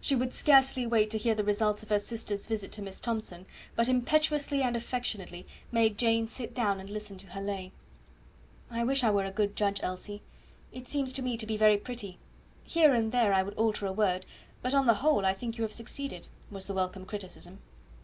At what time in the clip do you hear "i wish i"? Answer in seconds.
8.68-9.12